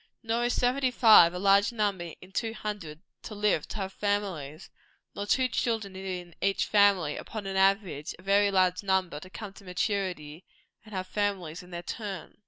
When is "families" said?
3.93-4.71, 11.05-11.61